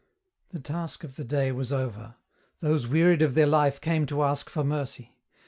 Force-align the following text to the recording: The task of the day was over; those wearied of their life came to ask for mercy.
The 0.49 0.57
task 0.59 1.03
of 1.03 1.15
the 1.15 1.23
day 1.23 1.51
was 1.51 1.71
over; 1.71 2.15
those 2.59 2.87
wearied 2.87 3.21
of 3.21 3.35
their 3.35 3.45
life 3.45 3.79
came 3.79 4.07
to 4.07 4.23
ask 4.23 4.49
for 4.49 4.63
mercy. 4.63 5.13